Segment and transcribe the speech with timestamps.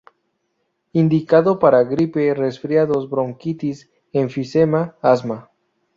[0.93, 5.51] Indicado para gripe, resfriados, bronquitis, enfisema, asma.